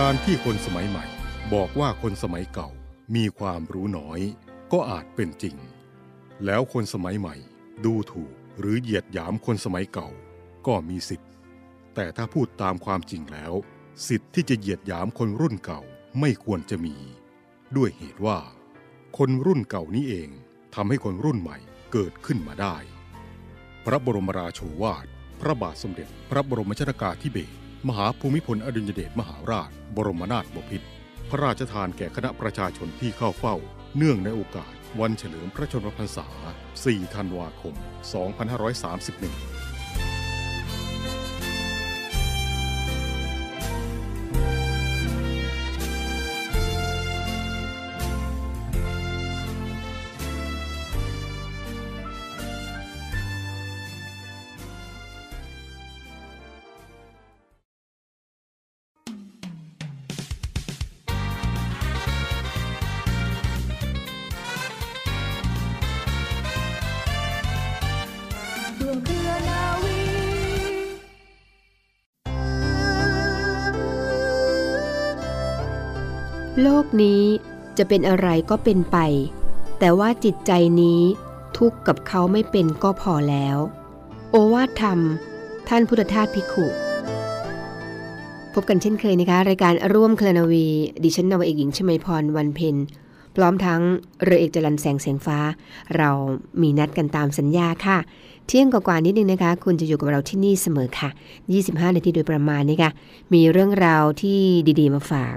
[0.00, 1.06] การที่คนสมัยใหม่
[1.54, 2.70] บอกว่าคนสมัยเก่า
[3.16, 4.20] มีความรู้น้อย
[4.72, 5.56] ก็อาจเป็นจริง
[6.44, 7.36] แล้วคนสมัยใหม่
[7.84, 10.08] ดูถูกหรือเหยียดหยามคนสมัยเก่า
[10.66, 11.30] ก็มีสิทธิ์
[11.94, 13.52] แต่ถ้าพูดตามความจริงแล้ว
[14.08, 15.80] สิทธิ์ที่จะเหยียดหยามคนรุ่นเก่า
[16.20, 16.96] ไม่ควรจะมี
[17.76, 18.38] ด้วยเหตุว่า
[19.18, 20.28] คนรุ่นเก่านี้เอง
[20.74, 21.58] ทำให้คนรุ่นใหม่
[21.92, 22.76] เกิดขึ้นมาได้
[23.84, 25.06] พระบรมราโชวาท
[25.40, 30.86] พระบาทสมเด็จ พระบรมชนากาธิเบศร มหาภูมิพลอดุลยเดชมหาราช บรมนาถบพิตร
[31.30, 33.56] พระราชทานแก่คณะประชาชนที่เข้าเฝ้า
[33.96, 36.26] เนื่องในโอกาส วันเฉลิมพระชนมพรรษา
[36.72, 37.74] 4 ธันวาคม
[38.46, 39.51] 2531
[76.60, 77.22] โลกนี้
[77.78, 78.98] จะเป็นอะไรก็เป็นไป
[79.78, 81.00] แต่ว่าจิตใจนี้
[81.58, 83.56] ทุกข์กับเขาไม่เป็นก็พอแล้ว
[84.30, 84.98] โอวาทธรรม
[85.68, 86.66] ท่านพุทธทาสภิขุ
[88.52, 90.66] พบกันเช่นเคยนะคะ รายการร่วมเคลนาวี
[91.02, 92.76] ดิฉันนาวเอกหญิงชมัยพรวันเพ็ญ
[93.36, 93.80] พร้อมทั้ง
[94.22, 95.38] เรือเอกจรันแสงเสียงฟ้า
[95.96, 96.10] เรา
[96.62, 97.98] มีนัดกันตามสัญญาค่ะ
[98.46, 101.10] เที่ยงกว่านิดนึงนะคะ คุณจะอยู่กับเราที่นี่เสมอค่ะ
[101.52, 102.90] 25 นาทีโดยประมาณนี้ค่ะ
[103.34, 104.40] มีเรื่องราวที่
[104.80, 105.36] ดี ๆ มาฝาก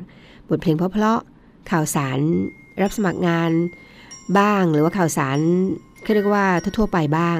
[0.49, 2.19] บทเพลงเพราะๆข่าวสาร
[2.81, 3.51] รับสมัครงาน
[4.37, 5.37] บ้างหรือว่าข่าวสาร
[6.03, 6.45] เขาเรียกว่า
[6.77, 7.37] ทั่วไปบ้าง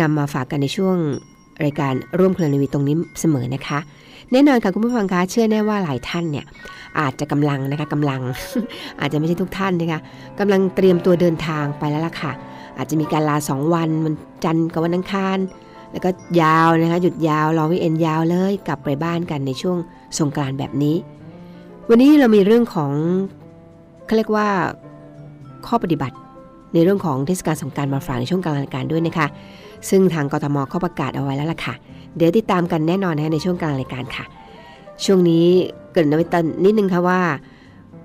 [0.00, 0.96] นำมาฝากกันในช่วง
[1.64, 3.78] รายการร่วมเคลนวีตรงนี้เสมอนะคะ
[4.32, 6.46] แน่นอนค่ะคุณผู้ฟังคะเชื่อแน่ว่าหลายท่านเนี่ย
[7.00, 8.20] อาจจะกำลังนะคะกำลัง
[9.00, 10.00] อาจจะไม่ใช่ทุกท่านนะคะ
[10.38, 12.32] กำลังเตรียมตัวเดินทางไปแล้วล่ะค่ะ
[12.78, 14.14] อาจจะมีการลา 2 วันวัน
[14.44, 15.38] จันทร์กับวันอังคาร
[15.92, 16.10] แล้วก็
[16.42, 19.76] ยาวนะคะหยุดยาวรอวิเอนยาวเลยกลับไปบ้านกันในช่วง
[20.18, 20.96] สงกรานต์แบบนี้
[21.90, 22.92] วันนี้เรามีเรื่องของ
[24.06, 24.48] เขาเรียกว่า
[25.66, 26.16] ข้อปฏิบัติ
[26.74, 29.26] ในเรื่องของเทศกาลสงการมาฝากในช่วงกลางรายการด้วยนะคะ
[29.88, 31.74] ซึ่งทางกทมเขาประกาศเอาไว้แล้วล่ะค่ะ
[32.16, 34.24] เดี๋ยวติดตามกันแน่นอนนะในช่วงกลางรายการค่ะ
[35.04, 35.46] ช่วงนี้
[35.92, 37.20] เกรินว้ตอนนิดนึงค่ะว่า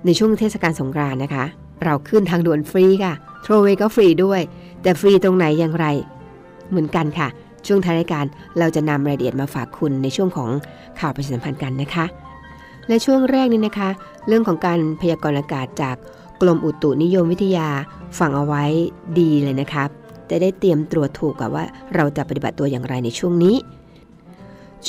[0.06, 1.44] ในช่วงเทศกาลสงกรานนะคะ
[1.84, 4.40] เราขึ้นทางด่วนฟรีค่ะโทรเวก็ฟรีด้วย
[4.82, 5.86] แต่ฟรีตรงไหนอย่างไร
[6.70, 7.28] เหมือนกันค่ะ
[7.66, 8.24] ช่วงท้ายรายการ
[8.58, 10.50] เราจะนำรายละเอียดมาฝากคุณในช่วงของ
[11.00, 12.06] ข่าวประชาสัมพันธ์กันนะคะ
[12.90, 13.90] และช่วงแรกนี้นะคะ
[14.28, 15.96] เรื่องของการพยากรณ์อากาศจาก
[16.40, 17.68] กรมอุตุนิยมวิทยา
[18.18, 18.64] ฟังเอาไว้
[19.18, 19.84] ดีเลยนะคะ
[20.30, 21.64] จะได้เตรียมตรวจถูกกับว่า
[21.94, 23.56] เราจะปฏิบัติตัวอย่างไรในช่วงนี้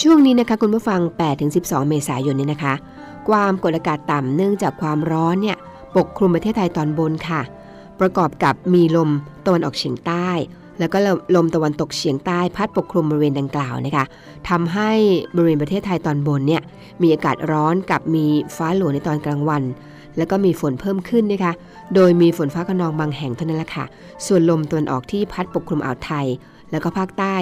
[0.02, 1.00] ช่วงนี้นะคะคุณผู้ฟัง
[1.46, 2.74] 8-12 เมษายนนี้นะคะ
[3.30, 5.58] ความกดอากาศต่ำเนื่องจากความร้อนเนี่ย
[5.96, 7.42] ปกคลุมประเทศไทยตอนบนค่ะ
[8.00, 9.10] ประกอบกับมีลม
[9.46, 10.30] ตะวันออกเฉียงใต้
[10.82, 11.00] แล้วก็
[11.36, 14.06] ลมตะวันตกเฉียงใต้พัดปกคลุมบริเวณดังกล่าวนะคะ
[14.50, 14.92] ทำให้
[15.36, 16.62] บริเวณประเทศไทยตอนบนเนี่ย
[17.02, 18.26] มีอากาศร้อนกับมี
[18.56, 19.64] ฟ้าหลวในตอนกลางวัน
[20.18, 21.54] แล้วก็มีฝนเพิ่มขึ้นนะคะ
[21.96, 23.86] โดยมีฝนฟ้าขนองบางแห่งเท่านั้นแหละค่ะ
[24.26, 26.26] ส่วนลมตะวันออกที่พัดปกคลุมอ่าวไทย
[26.72, 27.36] แล้วก็ภาคใต้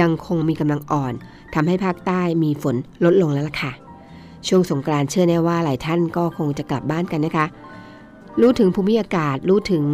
[0.00, 1.12] ยังคงมีกำลังอ่อน
[1.54, 2.74] ทำให้ภาคใต้มีฝน
[3.04, 3.72] ลดลงแล้วล่ะค่ะ
[4.48, 7.46] ช่วงสงกรานต์เชื่อแน่ว่าหลายท่านก็คงจะกลับบ้านกันนะคะ
[8.40, 9.84] รู้ถึงภูมิอากาศรู้ถึง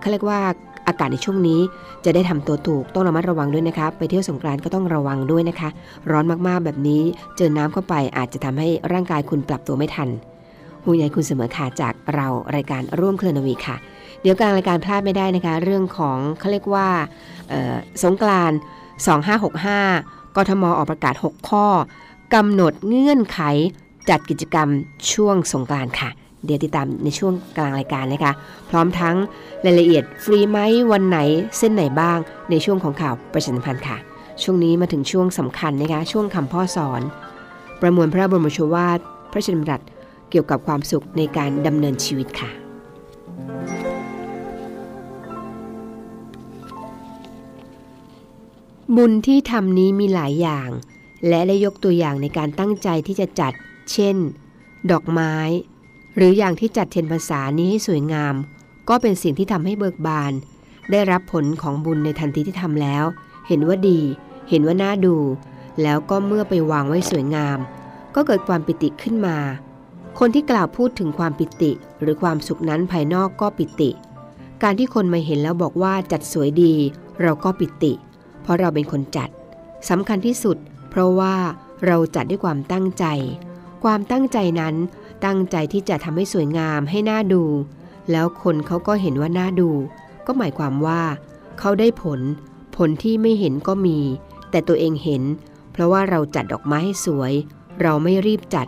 [0.00, 0.40] เขาเรียกว่า
[0.86, 1.60] อากาศในช่วงนี้
[2.04, 5.68] จะได้ทำตัวถูกต้องระมัดระวังด้วยนะคะ ไปเที่ยวสงกรานต์ก็ต้องระวังด้วยนะคะ
[6.10, 7.02] ร้อนมากๆแบบนี้
[7.36, 10.08] เจอน้ำเข้าไปอาจจะทำให้ร่างกายคุณปรับตัวไม่ทัน
[10.84, 12.26] ห่วงใยคุณเสมอค่ะจากเรา
[12.56, 13.76] รายการร่วมเคลื่อนวีค่ะ
[14.22, 16.88] เดี๋ยวกลางรายการพลาดไม่ได้นะคะ เรื่องของเขาเรียกว่า
[18.04, 18.58] สงกรานต์
[19.46, 21.66] 2565 กทมออกประกาศ 6 ข้อ
[22.34, 23.40] กำหนดเงื่อนไข
[24.10, 24.68] จัดกิจกรรม
[25.12, 26.10] ช่วงสงกรานต์ค่ะ
[26.44, 28.32] เดี๋ยวติดตามในช่วงกลางรายการนะคะ
[28.70, 29.16] พร้อมทั้ง
[29.64, 30.58] รายละเอียดฟรีไหม
[30.92, 31.18] วันไหน
[31.58, 32.18] เส้นไหนบ้าง
[32.50, 33.96] ในช่วงของข่าวประชาสัมพันธ์ค่ะ
[34.42, 37.02] ช่วงนี้มาถึงช่วงสำคัญนะคะ ช่วงคำพ่อสอน
[37.80, 38.98] ประมวลพระบรมโชวาท
[39.30, 39.80] พระราชดำรัส
[40.30, 42.50] เกี่ยวกับความสุขในการดำเนินชีวิตค่ะ
[48.96, 50.68] บุญที่ทำนี้มีหลายอย่าง
[51.28, 53.52] และได้ยกตัวอย่างในการตั้งใจที่จะจัด
[53.92, 54.16] เช่น
[54.90, 55.34] ดอกไม้
[56.16, 58.34] หรืออย่างที่จัดเทียนภาษานี้ให้สวยงาม
[58.88, 60.32] ก็เป็นสิ่งที่ทำให้เบิกบาน
[60.90, 63.04] ได้รับผลของบุญในทันทีที่ทำแล้ว
[63.48, 64.00] เห็นว่าดี
[64.48, 65.16] เห็นว่าน่าดู
[65.82, 67.58] แล้วก็เมื่อไปวางไว้สวยงาม
[68.14, 69.38] ก็เกิดความปิติขึ้นมา
[70.18, 73.90] คนที่กล่าวพูดถึงความปิติ หรือความสุขนั้นภายนอกก็ปิติ
[74.62, 76.74] การที่คนมาเห็นแล้วบอกว่าจัดสวยดี
[77.22, 77.92] เราก็ปิติ
[78.42, 79.28] เพราะเราเป็นคนจัด
[79.88, 80.56] สำคัญที่สุด
[80.90, 81.34] เพราะว่า
[81.86, 83.04] เราจัดด้วยความตั้งใจ
[83.84, 84.74] ความตั้งใจนั้น
[85.24, 87.44] ตั้งใจที่จะทำให้สวยงามให้น่าดู
[88.10, 89.70] แล้วคนเขาก็เห็นว่าน่าดู
[90.26, 91.02] ก็หมายความว่า
[91.58, 92.20] เขาได้ผล
[92.76, 93.98] ผลที่ไม่เห็นก็มี
[94.50, 95.22] แต่ตัวเองเห็น
[95.72, 97.32] เพราะว่าเราจัดดอกไม้ให้สวย
[97.82, 98.66] เราไม่รีบจัด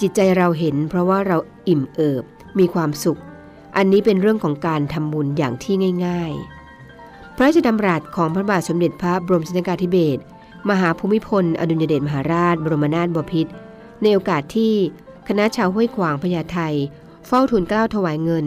[0.00, 1.36] จิตใจเราเห็น เพราะว่าเรา
[1.68, 2.24] อิ่มเอิบ
[2.58, 3.20] มีความสุข
[3.76, 5.74] อันนี้เป็นเรื่องของการทำบุญอย่างที่
[6.06, 6.32] ง่าย
[6.84, 10.20] ๆ พระราชดำรัสของพระบาทสมเด็จพระบรมชนกาธิเบศร
[10.70, 13.52] มหาภูมิพล อดุลยเดชมหาราช บรมนาถบพิตร
[14.02, 14.74] ในโอกาสที่
[15.28, 16.58] คณะชาวห้วยขวางพญาไท
[17.26, 18.46] เฝ้าทูลเกล้าถวายเงิน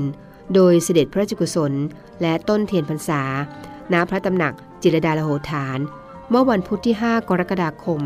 [0.53, 1.73] โดยเสด็จพระราชกุศล
[2.21, 3.21] และต้นเทียนพรรษา
[3.93, 5.79] ณ พระตำหนักจิรดาลโหฐาน
[6.29, 8.01] เมื่อวันพุธที่ 5 กรกฎาคม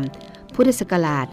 [0.54, 1.30] พุทธศักราช 2521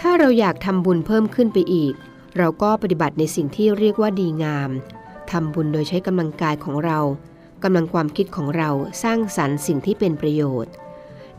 [0.00, 1.94] ถ้าเราอยากทำบุญเพิ่มขึ้นไปอีก
[2.38, 4.70] เราก็ปฏิบัติในสิ่งที่เรียกว่าดีงาม
[5.30, 6.98] ทำบุญโดยใช้กำลังกายของเรา
[7.62, 8.70] กำลังความคิดของเรา
[9.02, 10.72] สร้างสรรค์สิ่งที่เป็นประโยชน์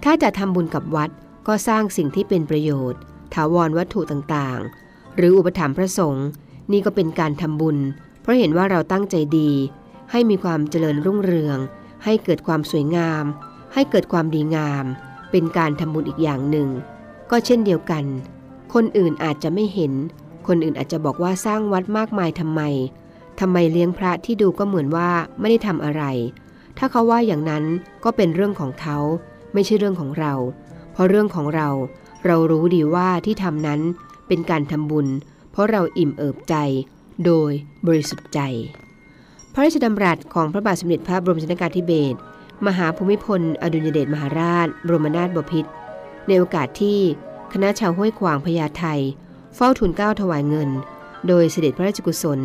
[0.03, 1.09] ถ้าจะทำบุญกับวัด
[1.47, 3.01] ก็สร้างสิ่งที่เป็นประโยชน์
[3.33, 6.27] ถาวรวัตถุต่างๆ หรืออุปถัมภ์พระสงฆ์
[6.71, 7.77] นี่ก็เป็นการทำบุญ
[8.21, 9.51] เพราะเห็นว่าเราตั้งใจดี
[10.11, 11.57] ให้มีความเจริญรุ่งเรือง
[12.03, 13.23] ให้เกิดความสวยงาม
[13.73, 14.85] ให้เกิดความดีงาม
[15.31, 16.69] เป็นการทำบุญอีกอย่างหนึ่ง
[17.31, 18.03] ก็เช่นเดียวกัน
[18.73, 19.93] คนอื่นอาจจะไม่เห็น
[20.47, 22.61] คนอื่นอาจจะบอกว่าสร้างวัดมากมายทำไม
[23.39, 25.09] ทำไมเลี้ยงพระที่ดูก็เหมือนว่า
[25.39, 26.03] ไม่ได้ทำอะไร
[26.77, 27.63] ถ้าเขาว่าอย่างนั้น
[28.03, 28.97] ก็เป็นเรื่องของเขา
[29.53, 30.33] ไม่ใช่เรื่องของเรา
[30.93, 31.69] เพราะเรื่องของเรา
[32.25, 33.81] เรารู้ดีว่าที่ทำนั้น
[34.27, 35.07] เป็นการทำบุญ
[35.51, 36.55] เพราะเราอิ่มเอิบใจ
[37.25, 37.51] โดย
[37.87, 38.39] บริสุทธิ์ใจ
[39.53, 42.17] พระราชดำรัสของพระบาทสมเด็จพระบรมชนกาธิเบศร
[42.67, 45.69] มหาภูมิพล อดุลยเดชมหาราช บรมนาถบพิตร
[46.27, 46.99] ในโอกาสที่
[47.53, 48.85] คณะชาวห้วยขวางพญาไท
[49.55, 50.69] เฝ้าทูลเกล้าถวายเงิน
[51.27, 52.39] โดยเสด็จพระราชกุศล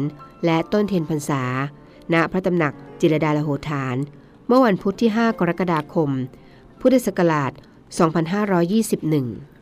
[0.45, 1.43] และต้นเทียนพรรษา
[2.13, 3.97] ณพระตำหนักจิรดาลโหฐาน
[4.47, 6.11] เมื่อวันพุธที่ 5 กรกฎาคม
[6.81, 7.53] พุทธศักราช
[7.91, 9.58] 2521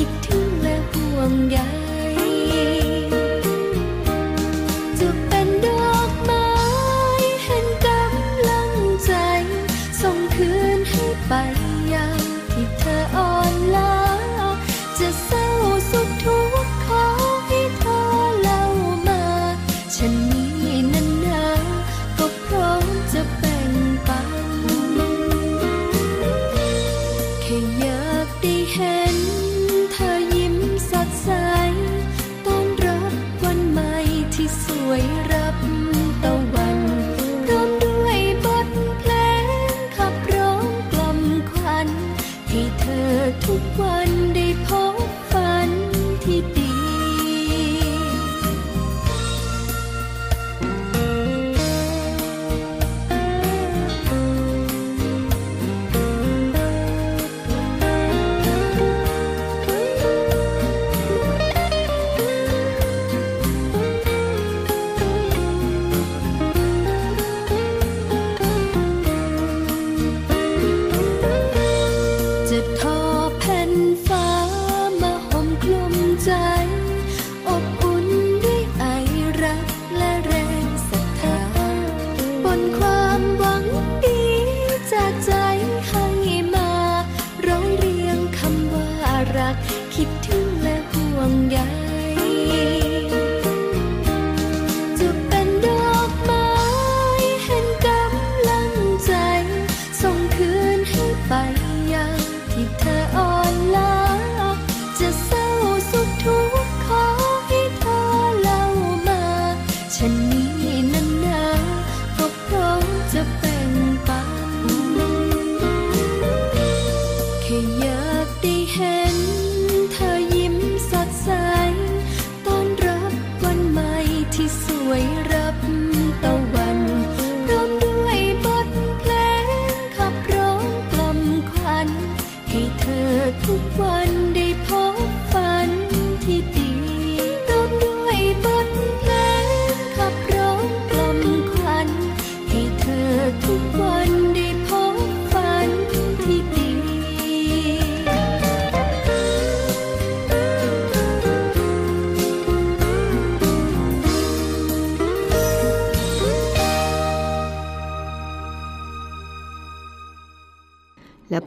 [0.00, 1.56] คิดถึงและห่วงใย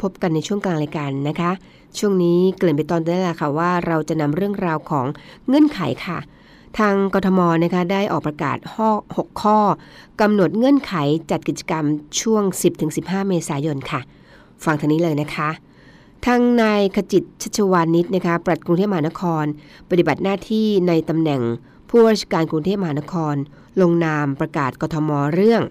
[0.01, 1.51] พบกันในช่วงกลางรายการนะคะ
[1.97, 5.05] ช่วงนี้เกริ่นไปตอนต้แล้วค่ะว่าเราจะนำเรื่องราวของ
[5.47, 6.19] เงื่อนไขค่ะ
[6.79, 9.57] ทางกทมนะคะได้ออกประกาศข้อ6ข้อ
[10.21, 10.93] กำหนดเงื่อนไข
[11.31, 11.85] จัดกิจกรรม
[12.21, 12.43] ช่วง
[12.85, 14.01] 10-15 เมษายนค่ะ
[14.63, 15.49] ฟังทางนี้เลยนะคะ
[16.25, 19.45] ทางนายขจิตชัชวานิชนะคะปลัดกรุงเทพมหานคร
[19.89, 21.41] ปฏิบัติหน้าที่ในตำแหน่ง
[21.89, 23.35] ผู้ว่าราชการกรุงเทพมหานคร
[23.81, 25.61] ลงนามประกาศกทมเรื่อง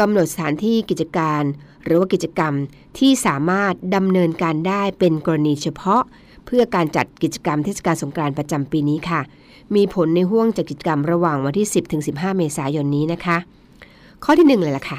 [0.00, 1.42] กำหนดสถานที่กิจการ
[1.84, 2.54] หรือว่ากิจกรรม
[2.98, 6.02] ที่สามารถดำเนินการได้เป็นกรณีเฉพาะ
[6.46, 9.20] เพื่อการจัดกิจกรรมเทศกาลสงกรานต์ประจำปีนี้ค่ะ
[9.74, 13.36] มีผลในห่วงจัดกิจกรรมระหว่างวันที่ 10ถึง15 เมษายนนี้นะคะ
[14.24, 14.98] ข้อที่ 1 เลยล่ะค่ะ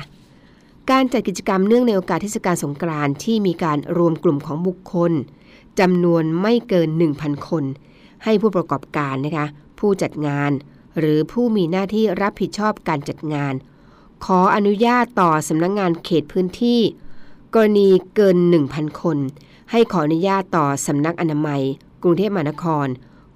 [0.92, 5.12] การจัดกิจกรรมเนื่องในโอกาสเทศกาลสงกรานต์ที่มีการรวมกลุ่มของบุคคล
[5.80, 7.64] จำนวนไม่เกิน 1,000 คน
[8.24, 9.46] ให้ผู้ประกอบการนะคะ
[9.80, 10.52] ผู้จัดงาน
[11.00, 13.54] หรือผู้มีหน้าที่รับผิดชอบการจัดงาน
[14.28, 16.80] ขออนุญาตต่อสำนักงงานเขตพื้นที่
[17.54, 18.38] กรณีเกิน
[18.70, 19.18] 1,000 คน
[19.72, 21.62] ให้ขออนุญาตต่อสำนักอนามัย
[22.04, 22.88] กรุงเทพมหานคร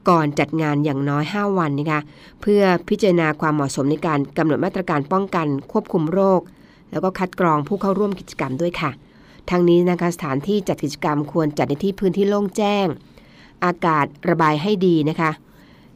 [0.09, 2.01] ก่อนจัดงานอย่างน้อย 5 วันนะคะ
[2.41, 6.41] เพื่อพิจารณาความเหมาะสมในการกำหนดมาตรการป้องกันควบคุมโรค
[6.91, 8.91] แล้วก็คัดกรองผู้เข้าร่วมกิจกรรมด้วยค่ะ
[9.49, 12.85] ทั้งนี้นะคะสถานที่จัดกิจกรรมควรจัดในที่พื้นที่โล่งแจ้ง
[13.65, 15.31] อากาศระบายให้ดีนะคะ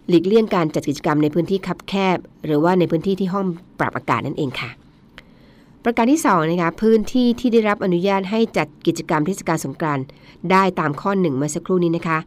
[0.07, 3.45] หลีกเลี่ยงการจัดกิจกรรมในพื้นที่คับแคบ หรือว่าในพื้นที่ที่ห้อง
[3.79, 4.71] ปรับอากาศนั่นเองค่ะ
[5.83, 10.05] ประการที่2นะคะพื้นที่ที่ได้รับอนุญาตให้จัดกิจกรรมเทศกาลสงกรานต์
[10.51, 12.19] ได้ตามข้อหนึ่งเมื่อสักครู่นี้นะคะ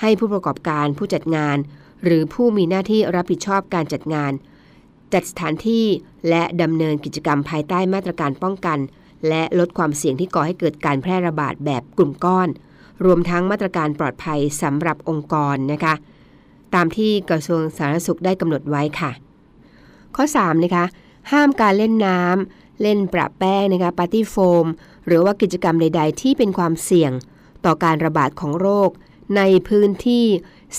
[0.00, 1.56] ให้ผู้ประกอบการผู้จัดงาน
[2.04, 4.32] หรือผู้มีหน้าที่รับผิดชอบการจัดงาน
[5.12, 5.86] จัดสถานที่
[6.28, 8.78] และดำเนินกิจกรรมภายใต้มาตรการป้องกัน
[9.28, 12.48] และลดความเสี่ยงที่ก่อให้เกิดการแพร่ระบาดแบบกลุ่มก้อน
[13.04, 15.94] รวมทั้งมาตรการปลอดภัยสำหรับองค์กรนะคะ
[16.74, 19.10] ตามที่กระทรวงสาธารณสุขได้กำหนดไว้ค่ะ
[20.16, 20.84] ข้อ3นะคะ
[21.32, 24.66] ห้ามการเล่นน้ำ เล่นประแป้งนะคะปาร์ตี้โฟม
[25.06, 27.12] หรือว่ากิจกรรมใด ๆ ที่เป็นความเสี่ยง
[27.64, 28.90] ต่อการระบาดของโรค
[29.36, 30.24] ในพื้นที่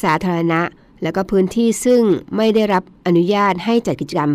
[0.02, 0.62] สาธารณะ
[1.04, 2.02] และก็พื้นที่ซึ่ง
[2.38, 4.32] ไม่ได้รับอนุญาตให้จัดกิจกรรม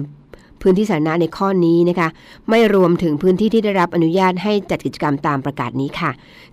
[0.63, 2.09] พื้นที่สาธารณะในข้อนี้นะคะ
[2.51, 6.11] ไม่รวมถึงพื้นที่ที่ได้รับอนุญาตให้จัดกิจกรรมตามประกาศนี้ค่ะ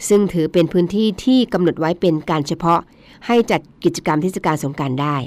[0.07, 2.79] ซึ่งถือเป็นพื้นที่ที่กำหนดไว้เป็นการเฉพาะ
[3.27, 5.17] ให้จัดกิจกรรมเทศกาลสงกานต์ได้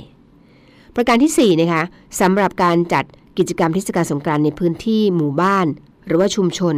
[0.94, 1.82] ประการที่4นะคะ
[2.20, 3.04] สำหรับการจัด
[3.38, 5.66] กิจกรรมเทศกาลสงกรานต์ในพื้นที่หมู่บ้าน
[6.06, 6.76] หรือว่าชุมชน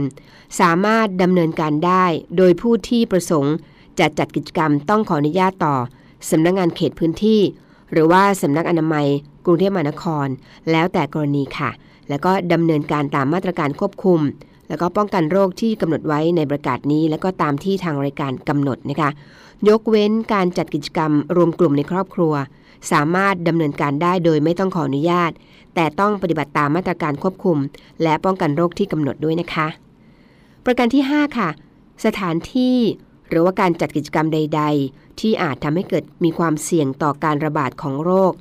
[0.61, 2.05] สามารถดำเนินการได้
[2.37, 3.55] โดยผู้ที่ประสงค์
[3.99, 5.77] จะจัดกิจกรรมต้องขออนุญาตต่อ
[6.31, 7.41] สำนักงงานเขตพื้นที่
[7.93, 9.07] หรือว่าสำนักอนามัย
[9.45, 10.27] กรุงเทพมหานคร
[10.71, 11.71] แล้วแต่กรณีค่ะ
[12.09, 14.21] แล้วก็ดำเนินการตามมาตรการควบคุม
[14.69, 19.11] แล้วก็ป้องกันโรคที่กำหนดไว้ในประกาศนี้ แล้วก็ตามที่ทางรายการกำหนดนะคะ
[19.69, 22.35] ยกเว้นการจัดกิจกรรมรวมกลุ่มในครอบครัว
[22.93, 25.33] สามารถดำเนินการได้โดยไม่ต้องขออนุญาต
[25.75, 27.59] แต่ต้องปฏิบัติตามมาตรการควบคุม
[28.03, 29.67] และป้องกันโรคที่กำหนดด้วยนะคะ
[30.65, 31.49] ประการที่ 5 ค่ะ
[32.05, 32.77] สถานที่
[33.29, 38.33] หรือว่าการจัดกิจกรรมใด ๆ ที่อาจทำให้เกิดมีความเสี่ยงต่อการระบาดของโรค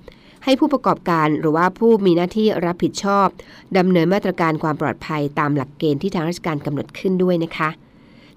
[0.43, 3.27] ให้ผู้ประกอบการหรือว่าผู้มีหน้าที่รับผิดชอบ
[3.77, 7.69] ดำเนินมาตรการความปลอดภัยตามหลักเกณฑ์ที่ทางราชการกำหนดขึ้นด้วยนะคะ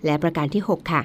[0.05, 1.03] และประการที่ 6 ค่ะ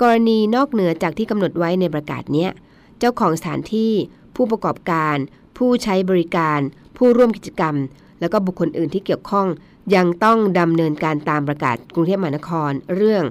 [0.00, 2.50] กรณีนอกเหนือจากที่กำหนดไว้ในประกาศเนี้ย
[2.98, 3.92] เจ้าของสถานที่
[4.36, 5.16] ผู้ประกอบการ
[5.56, 6.60] ผู้ใช้บริการ
[7.04, 7.76] ผู้ร่วมกิจกรรม
[8.20, 9.46] แล้วก็บุคคลอื่นที่เกี่ยวข้อง
[9.94, 13.24] ยังต้องดำเนินการตามประกาศกรุงเทพมหานคร เรื่อง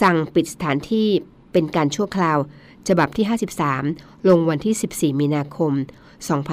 [0.00, 1.08] สั่งปิดสถานที่
[1.52, 2.38] เป็นการชั่วคราว
[2.88, 3.26] ฉบับที่
[3.76, 5.72] 53 ลงวันที่ 14 มีนาคม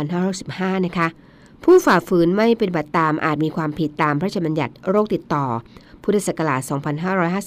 [0.04, 1.08] 2565 นะคะ
[1.64, 5.46] ผู้ฝ่าฝืนไม่เปฏิบัติตามอาจมีความผิดตามพระราชบัญญัติโรคติดต่อ
[6.04, 6.62] พุทธศักราช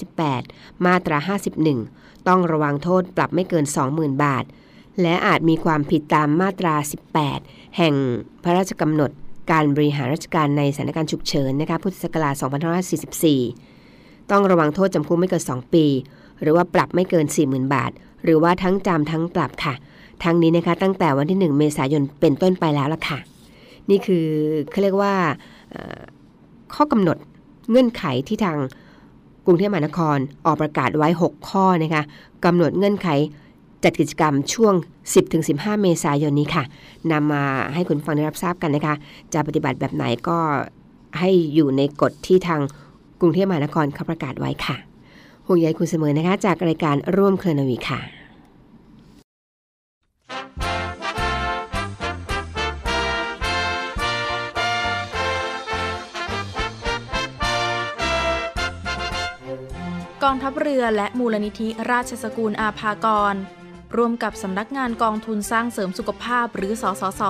[0.01, 1.19] 2558 มาตรา
[1.73, 3.65] 51 ต้องระวังโทษปรับไม่เกิน
[3.95, 4.45] 20,000 บาท
[5.03, 6.75] และอาจมีความผิดตามมาตรา
[7.25, 7.95] 18 แห่ง
[8.45, 9.11] พระราชกำหนด
[9.51, 12.35] การบริหารราชการในสถานการณ์ฉุกเฉินนะคะพุทธศักราช
[13.53, 15.87] 2544 ต้องระวังโทษจำคุกไม่เกิน 2 ปี
[16.43, 17.91] หรือว่าปรับไม่เกิน 40,000 บาท
[18.25, 19.75] หรือว่าทั้งจำทั้งปรับค่ะ
[20.25, 23.19] ทั้งนี้นะคะตั้งแต่วันที่ 1 เมษายนเป็นต้นไปแล้วล่ะค่ะ
[23.91, 24.27] นี่คือ
[24.71, 25.15] เขาเรียกว่า
[26.75, 27.17] ข้อกำหนด
[27.71, 28.59] เงื่อนไขที่ทาง
[29.47, 32.03] กรุงเทพมหานครออกประกาศไว้ 6 ข้อนะคะ
[32.45, 33.09] กำหนดเงื่อนไข
[33.85, 34.75] จัดกิจกรรมช่วง
[35.29, 36.65] 10-15 เมษายนนี้ค่ะ
[37.13, 38.95] นำมาให้คุณฟังได้รับทราบกันนะคะ
[39.35, 40.39] จะปฏิบัติแบบไหนก็
[41.19, 42.61] ให้อยู่ในกฎที่ทาง
[43.21, 44.77] กรุงเทพมหานครเขาประกาศไว้ค่ะ
[45.47, 48.01] ห่วงใยคุณเสมอนะคะ จากรายการร่วมเคลนวีค่ะ
[60.23, 63.37] กองทัพเรือและมูลนิธิราชสกุลอาภากร
[63.97, 67.23] ร่วมกับสำนักงานกองทุนสร้างเสริมสุขภาพหรือสสส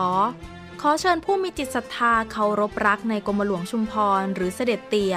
[0.81, 5.17] ขอเชิญผู้มีจิตศรัทธาเคารพรักในกรมหลวงชุมพรหรือเสด็จเตี่ย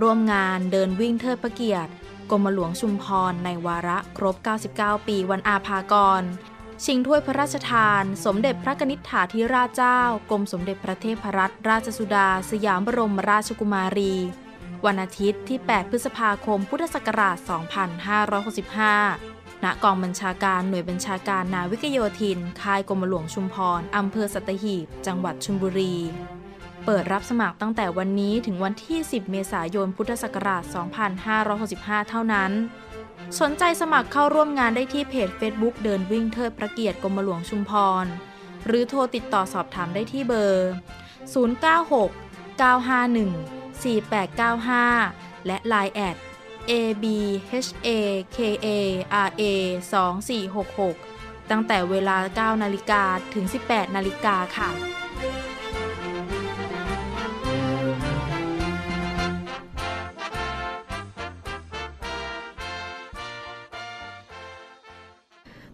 [0.00, 1.90] ร่วมงานเดินวิ่งเทิดพระเกียรติ
[2.30, 4.36] กรมหลวงชุมพรในวาระครบ
[4.72, 6.22] 99 ปีวันอาภากร
[6.84, 14.14] ชิงถ้วยพระราชทาน สมเด็จพระกนิษฐาธิราชเจ้า กรมสมเด็จพระเทพรัตนราชสุดา สยามบรมราชกุมารี
[14.86, 19.31] วันอาทิตย์ที่ 8 พฤษภาคม พุทธศักราช 2565
[19.64, 25.96] ณกองบัญชาการหน่วยบัญชาการนาวิกโยธิน ค่ายกรมหลวงชุมพร อำเภอสัตหีบ จังหวัดชลบุรี
[26.84, 30.62] เปิดรับสมัครตั้งแต่วันนี้ถึงวันที่ 10 เมษายน พุทธศักราช
[31.36, 32.52] 2565 เท่านั้น
[33.40, 37.72] สนใจสมัครเข้าร่วมงานได้ที่เพจ Facebook เดินวิ่งเทิดพระเกียรติกรมหลวงชุมพ
[38.04, 38.06] ร
[38.66, 40.68] หรือโทรติดต่อสอบถามได้ที่เบอร์
[41.44, 45.92] 096 951 4895 และ Line
[46.70, 48.52] abhakara
[50.92, 53.02] 2466 ตั้งแต่เวลา 9 นาฬิกา
[53.34, 54.70] ถึง 18 นาฬิกาค่ะ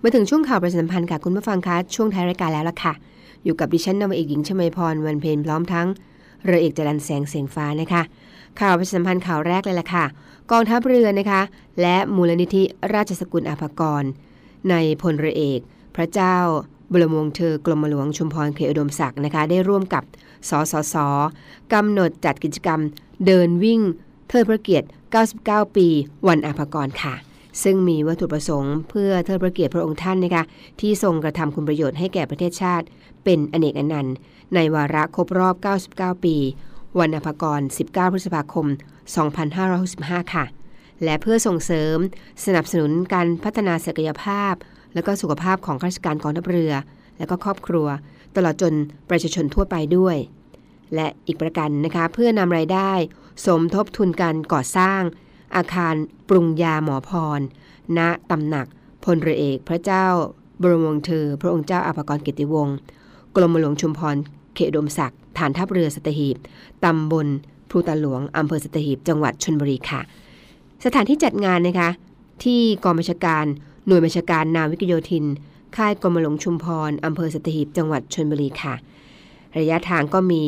[0.02, 2.92] มาถึงช่วงข่าวประชาสัมพันธ์ค่ะคุณผู้ฟังคะ ช่วงท้ายรายการแล้วล่ะค่ะ
[3.44, 5.86] อยู่กับดิฉันนวเอกหญิงชมพรวันเพนพร้อมทั้ง
[6.44, 8.02] เรือเอกจรันแสงเสียงฟ้านะคะ
[8.60, 10.04] ข่าวประชาสัมพันธ์ข่าวแรกเลยล่ะค่ะ
[10.50, 11.42] กองทัพเรือนะคะ
[11.80, 12.62] และมูลนิธิ
[12.94, 14.04] ราชสกุลอาภากร
[14.70, 15.60] ในพลเรือเอก
[15.96, 16.36] พระเจ้า
[16.92, 20.02] บรมวงศ์เธอกรมหลวงชุมพรเขตอุดมศักดิ์นะคะ ได้ร่วมกับ
[20.48, 20.96] สสส
[21.72, 22.80] กำหนดจัดกิจกรรม
[23.26, 23.80] เดินวิ่ง
[24.28, 24.86] เทิดพระเกียรติ
[25.32, 25.86] 99 ปี
[26.28, 27.14] วันอาภากรค่ะ
[27.62, 30.44] ซึ่งมีวัตถุประสงค์เพื่อเทิดพระเกียรติพระองค์ท่านนะคะ
[30.80, 32.86] ที่ทรงกระทำคุณประโยชน์ให้แก่ประเทศชาติ
[33.24, 34.16] เป็นอเนกอนันต์
[34.54, 35.54] ในวาระครบรอบ
[35.90, 36.36] 99 ปี
[36.98, 38.66] วันอภกร 19 พฤษภาคม
[39.50, 40.44] 2565 ค่ะ
[41.04, 41.96] และเพื่อส่งเสริม
[42.44, 44.54] สนับสนุนการพัฒนาศักยภาพ
[44.94, 46.72] และก็สุขภาพของข้าราชการกองทัพเรือ
[47.18, 47.86] และก็ครอบครัว
[48.36, 48.74] ตลอดจน
[49.10, 50.16] ประชาชนทั่วไปด้วย
[50.94, 52.92] และอีกประการนะคะ เพื่อนำรายได้
[53.46, 55.00] สมทบทุนการก่อสร้าง
[55.56, 55.94] อาคาร
[56.28, 57.40] ปรุงยาหมอพร
[57.98, 58.66] ณตำหนัก
[59.04, 60.06] พลเรือเอกพระเจ้า
[60.62, 62.76] บรมวงศ์เธอ พระองค์เจ้าอาภากรกิติวงศ์
[63.36, 64.16] กรมหลวงชุมพร
[64.54, 66.36] เขตดมศักดิ์ ฐานทัพเรือสตหีบ
[66.84, 67.26] ตำบล
[67.70, 70.00] พลูตาหลวงอำเภอสตหีบจังหวัดชนบุรีค่ะ
[70.84, 71.90] สถานที่จัดงานนะคะ
[72.44, 73.44] ที่กองบัญชาการ
[73.86, 75.24] หน่วยบัญชาการนาวิกโยธิน
[75.76, 78.74] ค่ายกรมหลวงชุมพรอำเภอสตหีบจังหวัดชนบุรีค่ะ
[79.58, 80.44] ระยะทางก็มี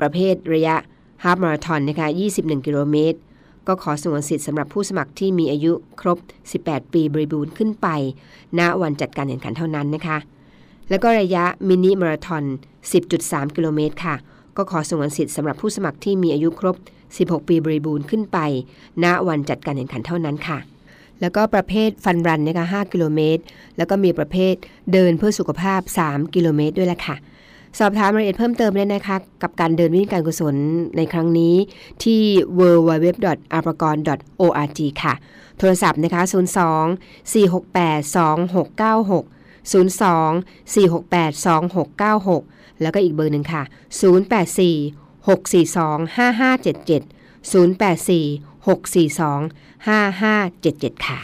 [0.00, 0.76] ประเภทระยะ
[1.24, 3.18] ฮาฟมาราทอนนะคะ 21 กิโลเมตร
[3.66, 6.18] ก็ขอสงวนสิทธิ์สำหรับผู้สมัครที่มีอายุครบ
[6.60, 7.88] 18 ปีบริบูรณ์ขึ้นไป
[8.58, 10.18] ณ วันจัดการแข่งขันเท่านั้นนะคะ
[10.90, 12.44] แล้วก็ระยะมินิมาราทอน
[13.00, 14.14] 10.3 กิโลเมตรค่ะ
[14.56, 16.76] ก็ขอสงวนสิทธิ์สำหรับผู้สมัครที่มีอายุครบ
[17.14, 18.38] 16 ปีบริบูรณ์ขึ้นไป
[19.04, 20.58] ณ วันจัดการแข่งขันเท่านั้นค่ะ
[21.20, 23.42] แล้วก็ประเภทฟันรันนะคะ5กิโลเมตร
[23.76, 24.54] แล้วก็มีประเภท
[24.92, 27.16] เดินเพื่อสุขภาพ 3 กิโลเมตรด้วยละค่ะ
[27.78, 30.54] สอบถามรายละเอียดเพิ่มเติมได้นะคะ กับการเดินวิ่งการกุศล
[30.96, 31.54] ในครั้งนี้
[32.04, 32.20] ที่
[32.58, 35.14] www.arpagor.org ค่ะ
[35.58, 36.34] โทรศัพท์นะคะ 02
[37.32, 39.33] 468 2696
[39.72, 41.32] 02 468
[41.92, 43.62] 2696 แล้วก็อีกเบอร์หนึ่งค่ะ
[44.28, 47.02] 084 642 5577
[47.52, 51.20] 084 642 5577 ค่ะ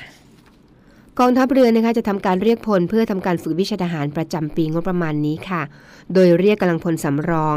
[1.18, 5.62] กองทัพเรือนะคะจะทำการเรียกพลเพื่อทำการฝึกวิชาทหารประจำปีงบประมาณนี้ค่ะ
[6.14, 7.56] โดยเรียกกำลังพลสำรอง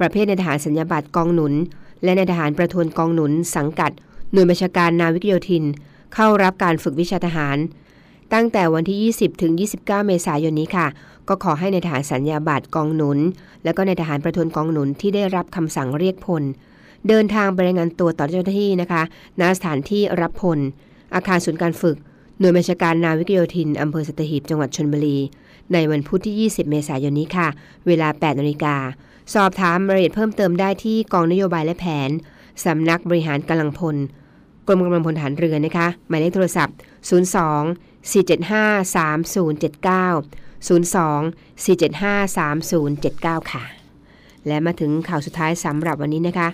[0.00, 1.54] ประเภทในทหารสัญญาบัตรกองหนุน
[2.04, 3.90] และในทหารประทวนกองหนุน สังกัด
[4.32, 5.64] หน่วยบัญชาการนาวิกโยธิน
[6.14, 7.56] เข้ารับการฝึกวิชาทหาร
[8.34, 10.86] ตั้งแต่วันที่ 20 ถึง 29 เมษายนนี้ค่ะ
[11.28, 13.18] ก็ขอให้ในทหารสัญญาบัตรกองหนุน
[13.64, 16.42] และก็ในทหารประทวนกองหนุนที่ได้รับคำสั่งเรียกพล
[17.08, 19.02] เดินทางไปรายงานตัวต่อเจ้าหน้าที่นะคะ
[19.40, 20.58] ณสถานที่รับพล
[21.14, 21.96] อาคารศูนย์การฝึก
[22.38, 25.18] หน่วยบัญชาการนาวิกโยธินอำเภอสัตหีบจังหวัดชนบุรี
[25.72, 27.48] ในวันพุธที่ 20 เมษายนนี้ค่ะ
[27.86, 28.76] เวลา 8นาฬิกา
[29.34, 32.10] สอบถามรายละเอียดเพิ่มเติมได้ที่กองนโยบายและแผน
[32.64, 33.96] สำนักบริหารกำลังพล
[34.66, 36.76] กรมกำลังพลฐานเรือนะคะ หมายเลขโทรศัพท์
[37.40, 42.36] 02 475 3079 02 475
[42.98, 43.64] 3079 ค่ะ
[44.46, 46.48] และมาถึงข่าวสุดท้ายสำหรับวันนี้นะคะ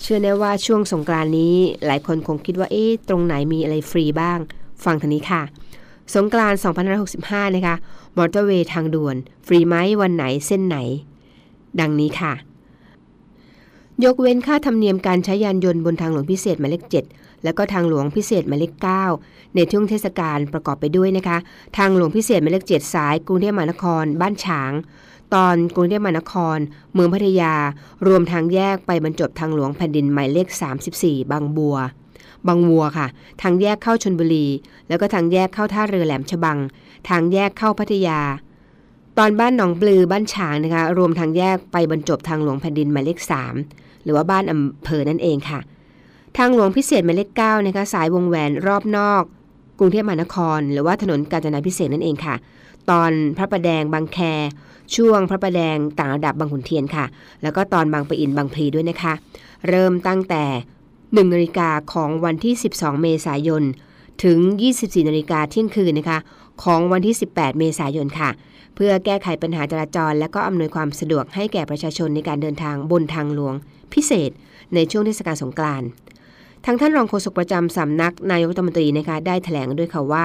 [0.00, 4.38] เชื่อแน่ว่าช่วงสงกรานนี้หลายคนคงคิดว่าเอ๊ะตรงไหนมีอะไรฟรีบ้าง
[4.84, 5.42] ฟังทางนี้ค่ะ
[6.14, 6.54] สงกราน
[7.04, 7.76] 2565 นะคะ
[8.16, 10.76] มอเตอร์เวย์ทางด่วน ฟรีไหมวันไหนเส้นไหน
[11.80, 12.32] ดังนี้ค่ะ
[14.04, 18.72] ยกเว้นค่าธรรมเนียมการใช้ยานยนต์บนทางหลวงพิเศษหมายเลข7 แล้วก็ทางหลวงพิเศษหมายเลข
[19.14, 21.38] 9ในช่วงเทศกาลประกอบไปด้วยนะคะ
[21.76, 24.72] ทางหลวงพิเศษหมายเลข7สายกรุงเทพมหานคร บ้านฉาง
[25.34, 26.58] ตอนกรุงเทพมหานคร
[26.94, 27.54] เมืองพัทยา
[28.06, 30.48] รวมทางแยกไปบรรจบทางหลวงแผ่นดินหมายเลข
[30.90, 31.76] 34 บางบัว
[32.48, 33.06] บางวัวค่ะ
[33.42, 34.46] ทางแยกเข้าชนบุรี
[34.88, 36.58] แล้วก็ทางแยกเข้าท่าเรือแหลมฉบัง
[37.08, 38.20] ทางแยกเข้าพัทยา
[39.18, 43.18] ตอนบ้านหนองปลือบ้านฉางนะคะ รวมทางแยกไปบรรจบทางหลวงแผ่นดินหมายเลข
[43.62, 45.60] 3หรือว่าบ้านอำเภอนั่นเองค่ะ
[46.40, 49.22] ทางหลวงพิเศษหมายเลข9นะคะสายวงแหวนรอบนอก
[49.78, 52.34] กรุงเทพมหานคร หรือว่าถนนกาญจนาพิเศษนั่นเองค่ะ
[52.90, 54.18] ตอนพระประแดงบางแค
[54.94, 57.04] ช่วงพระประแดงต่างระดับบางขุนเทียนค่ะ
[57.42, 59.12] แล้วก็ตอนบางปะอินบางพลีด้วยนะคะ
[59.68, 60.44] เริ่มตั้งแต่
[60.88, 63.62] 1นาฬิกาของวันที่ 12 เมษายน
[64.24, 64.38] ถึง
[64.74, 66.18] 24นาฬิกาเที่ยงคืนนะคะ
[66.62, 68.30] ของวันที่ 18 เมษายนค่ะ
[68.74, 73.54] เพื่อแก้ไขปัญหาจราจร และก็อำนวยความสะดวกให้แก่ประชาชนในการเดินทางบนทางหลวง
[73.94, 74.30] พิเศษ
[74.74, 75.88] ในช่วงเทศกาลสงกรานต์
[76.68, 80.24] ทางท่านรองโฆษกประจำสำนักนายกรัฐมนตรีนะคะได้แถลงด้วยค่ะว่า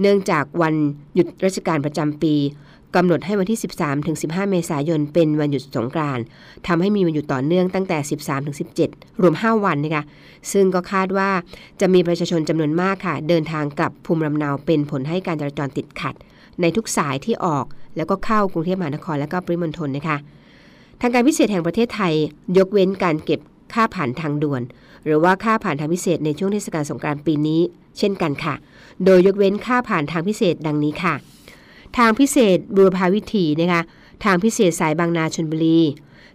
[0.00, 0.74] เนื่องจากวัน
[1.14, 2.34] หยุดราชการประจำปี
[2.96, 6.24] กำหนดให้วันที่ 13ถึง15 เมษายน เป็นวันหยุดสงกรานต์
[6.66, 8.56] ทำให้มีวันหยุดต่อเนื่องตั้งแต่ 13ถึง
[8.88, 10.04] 17 รวม 5 วันนะคะ
[10.52, 11.30] ซึ่งก็คาดว่า
[11.80, 16.14] จะมีประชาชนจำนวนมากค่ะ เดินทางกลับภูมิลำเนาเป็นผลให้การจราจรติดขัด
[16.60, 20.16] ในทุกสายที่ออก แล้วก็เข้ากรุงเทพมหานครและก็ปริมณฑลนะคะ
[21.00, 22.14] ทางการพิเศษแห่งประเทศไทย
[22.58, 23.40] ยกเว้นการเก็บ
[23.74, 24.62] ค่าผ่านทางด่วน
[25.04, 27.60] หรือว่าค่าผ่านทางพิเศษในช่วงเทศกาลสงกรานต์ปีนี้
[27.98, 28.54] เช่นกันค่ะ
[29.04, 31.14] โดยยกเว้นค่าผ่านทางพิเศษดังนี้ค่ะ
[31.98, 33.82] ทางพิเศษบูรพาวิถีนะคะ
[34.24, 35.80] ทางพิเศษสายบางนาชนบุรี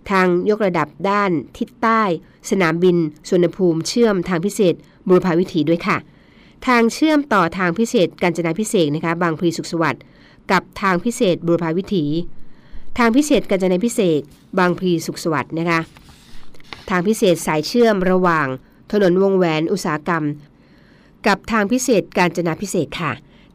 [0.10, 2.02] ทางยกระดับด้านทิศใต้
[2.50, 4.74] สนามบินสุวรรณภูมิเชื่อมทางพิเศษ
[5.08, 5.98] บูรพาวิถีด้วยค่ะ
[6.68, 10.04] ทางเชื่อมต่อทางพิเศษกาญจนาพิเศษนะคะบางพลีสุขสวัสดิ์
[10.52, 12.06] กับทางพิเศษบูรพาวิถี
[12.98, 14.22] ทางพิเศษกาญจนาพิเศษ
[14.60, 15.80] บางพลีสุขสวัสดิ์นะคะ
[16.90, 18.48] ทางพิเศษสายเชื่อมระหว่าง
[18.92, 20.24] ถนนวงแหวนอุตสาหกรรม
[21.28, 23.12] กับทางพิเศษกาญจนาภิเษกค่ะ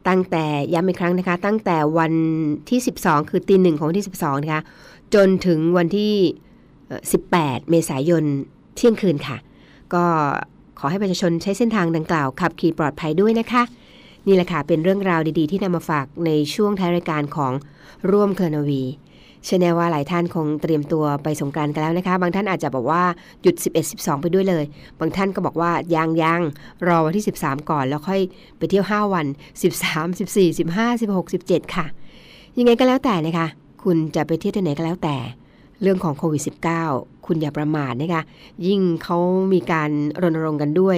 [0.07, 2.13] ตั้งแต่ย้ำอีกครั้งนะคะ ตั้งแต่วัน
[2.69, 4.61] ที่ 12 คือตีหนึ่งของวันที่ 12 นะคะ
[5.13, 6.13] จนถึงวันที่
[6.91, 8.23] 18 เมษายน
[8.75, 9.37] เที่ยงคืนค่ะ
[9.93, 10.03] ก็
[10.79, 13.63] ขอให้ประชาชนใช้เส้นทางดังกล่าว ขับขี่ปลอดภัยด้วยนะคะ
[14.27, 17.53] นี่แหละค่ะเป็นเรื่องราวดีๆ ที่นำมาฝากในช่วงท้ายรายการของ
[18.11, 18.83] ร่วมเครือนาวี
[19.43, 23.03] เชื่อแน่ว่าหลายท่านคงเตรียมตัวไปสงกรานต์กันแล้วนะคะ บางท่านอาจจะบอกว่า
[23.41, 24.63] หยุด 11 12 ไปด้วยเลย
[24.99, 26.41] บางท่านก็บอกว่ายังยัง
[26.87, 28.21] รอวันที่ 13 ก่อน แล้วค่อย
[28.57, 29.25] ไปเที่ยว 5 วัน
[29.61, 31.85] 13 14 15 16 17 ค่ะ
[32.57, 33.47] ยังไงก็แล้วแต่นะคะ
[33.83, 35.15] คุณจะไปเที่ยวที่ไหนก็แล้วแต่
[35.81, 36.41] เรื่องของโควิด
[36.83, 38.21] -19 คุณอย่าประมาทนะคะ
[38.67, 39.17] ยิ่งเขา
[39.53, 39.89] มีการ
[40.21, 40.97] รณรงค์กันด้วย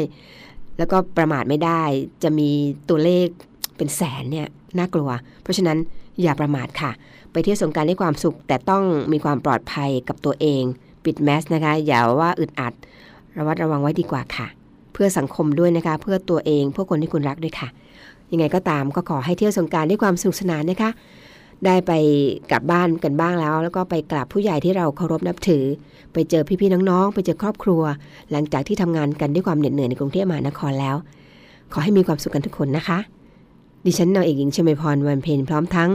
[0.77, 1.83] แล้วก็ประมาทไม่ได้
[2.23, 2.49] จะมี
[2.89, 3.27] ตัวเลข
[3.77, 5.09] เป็นแสนเนี่ยน่ากลัว
[5.41, 5.77] เพราะฉะนั้น
[6.21, 6.91] อย่าประมาทค่ะ
[7.33, 10.63] ไปเที่ยวสงการด้วยความสุข แต่ต้องมีความปลอดภัยกับตัวเอง
[11.05, 12.73] ปิดแมสนะคะ อย่าว่าอึดอัด
[13.37, 14.47] ระวัดระวังไว้ดีกว่าค่ะ
[14.93, 17.67] เพื่อสังคมด้วยนะคะ เพื่อตัวเองเพื่อคนที่คุณรักด้วยค่ะ
[18.31, 20.91] ยังไงก็ตามก็ขอให้เที่ยวสงการด้วยความสนุกสนานนะคะ
[21.65, 21.91] ได้ไป
[22.51, 25.63] กลับบ้านกันบ้างแล้ว แล้วก็ไปกราบผู้ใหญ่ที่เราเคารพนับถือ
[26.13, 27.81] ไปเจอพี่ๆน้องๆ ไปเจอครอบครัว
[28.31, 30.95] หลังจากที่ทำงานกันด้วยความเหน็ดเหนื่อยในกรุงเทพมหานครแล้ว
[31.73, 32.99] ขอให้มีความสุขกันทุกคนนะคะ
[33.85, 35.89] ดิฉันนางเอกหญิงชมพรวันเพ็ญพร้อมทั้ง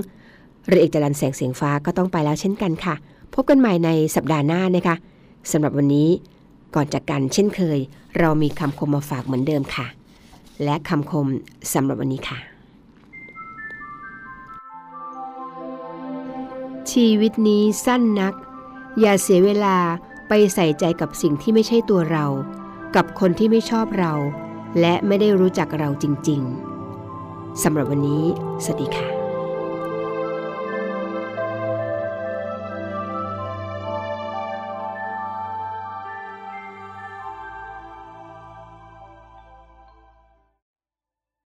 [0.69, 2.95] เรือเอกจรันแสงเสียงฟ้าก็ต้องไปแล้วเช่นกันค่ะ
[3.35, 4.97] พบกันใหม่ในสัปดาห์หน้านะคะ
[5.51, 6.09] สำหรับวันนี้
[6.75, 7.79] ก่อนจากกันเช่นเคย
[8.19, 9.87] เรามีคำคมมาฝากเหมือนเดิมค่ะ
[10.65, 11.27] และคำคม
[11.73, 12.39] สำหรับวันนี้ค่ะ
[16.93, 18.35] ชีวิตนี้สั้นนัก
[19.01, 19.77] อย่าเสียเวลา
[20.29, 22.27] ไปใส่ใจกับสิ่งที่ไม่ใช่ตัวเรา
[22.97, 24.13] กับคนที่ไม่ชอบเรา
[24.81, 26.41] และไม่ได้รู้จักเราจริง
[27.03, 28.23] ๆสำหรับวันนี้
[28.65, 29.18] สวัสดีค่ะ